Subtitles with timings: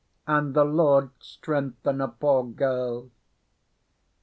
[0.25, 3.11] And the Lord strengthen a poor girl!"